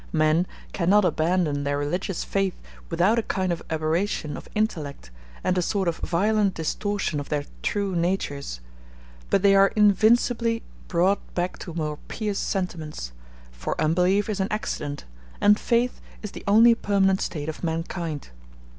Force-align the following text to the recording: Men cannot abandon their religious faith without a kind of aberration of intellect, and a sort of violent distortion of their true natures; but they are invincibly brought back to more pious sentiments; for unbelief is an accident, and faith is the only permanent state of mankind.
Men 0.13 0.47
cannot 0.73 1.05
abandon 1.05 1.63
their 1.63 1.77
religious 1.77 2.23
faith 2.23 2.55
without 2.89 3.19
a 3.19 3.21
kind 3.21 3.51
of 3.53 3.61
aberration 3.69 4.35
of 4.35 4.47
intellect, 4.55 5.11
and 5.43 5.55
a 5.55 5.61
sort 5.61 5.87
of 5.87 5.97
violent 5.97 6.55
distortion 6.55 7.19
of 7.19 7.29
their 7.29 7.45
true 7.61 7.95
natures; 7.95 8.61
but 9.29 9.43
they 9.43 9.53
are 9.53 9.67
invincibly 9.75 10.63
brought 10.87 11.19
back 11.35 11.59
to 11.59 11.75
more 11.75 11.99
pious 12.07 12.39
sentiments; 12.39 13.11
for 13.51 13.79
unbelief 13.79 14.27
is 14.27 14.39
an 14.39 14.47
accident, 14.49 15.05
and 15.39 15.59
faith 15.59 16.01
is 16.23 16.31
the 16.31 16.43
only 16.47 16.73
permanent 16.73 17.21
state 17.21 17.47
of 17.47 17.63
mankind. 17.63 18.29